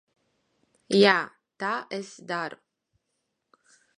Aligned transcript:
Jā, 0.99 1.11
tā 1.65 1.69
es 1.99 2.09
daru. 2.33 2.61